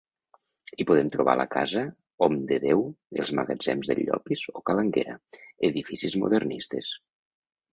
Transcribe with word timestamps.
Hi 0.75 0.85
podem 0.91 1.11
trobar 1.15 1.35
la 1.41 1.45
casa 1.55 1.83
Homdedeu, 2.27 2.81
els 3.25 3.33
Magatzems 3.41 3.91
del 3.93 4.01
Llopis 4.09 4.43
o 4.55 4.65
ca 4.71 4.77
l'Anguera, 4.81 5.15
edificis 5.71 6.17
modernistes. 6.25 6.91